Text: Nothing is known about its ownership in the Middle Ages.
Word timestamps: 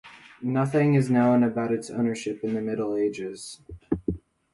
Nothing 0.41 0.95
is 0.95 1.11
known 1.11 1.43
about 1.43 1.71
its 1.71 1.91
ownership 1.91 2.43
in 2.43 2.55
the 2.55 2.61
Middle 2.63 2.95
Ages. 2.95 3.61